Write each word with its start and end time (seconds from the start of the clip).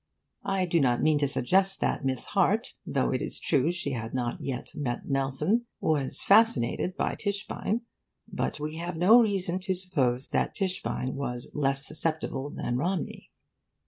I 0.47 0.65
do 0.65 0.79
not 0.79 1.03
mean 1.03 1.19
to 1.19 1.27
suggest 1.27 1.79
that 1.81 2.03
Miss 2.03 2.25
Harte 2.33 2.73
though 2.87 3.11
it 3.11 3.21
is 3.21 3.39
true 3.39 3.69
she 3.69 3.91
had 3.91 4.15
not 4.15 4.41
yet 4.41 4.71
met 4.73 5.07
Nelson 5.07 5.67
was 5.79 6.23
fascinated 6.23 6.97
by 6.97 7.13
Tischbein. 7.13 7.81
But 8.27 8.59
we 8.59 8.77
have 8.77 8.97
no 8.97 9.21
reason 9.21 9.59
to 9.59 9.75
suppose 9.75 10.29
that 10.29 10.55
Tischbein 10.55 11.13
was 11.13 11.51
less 11.53 11.85
susceptible 11.85 12.49
than 12.49 12.77
Romney. 12.77 13.29